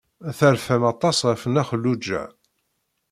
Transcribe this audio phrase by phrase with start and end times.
[0.37, 2.23] Terfam aṭas ɣef Nna Xelluǧa.